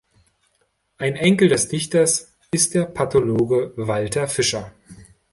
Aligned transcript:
Ein 0.97 1.15
Enkel 1.15 1.47
des 1.49 1.67
Dichters 1.67 2.35
ist 2.49 2.73
der 2.73 2.85
Pathologe 2.85 3.71
Walther 3.75 4.27
Fischer. 4.27 4.71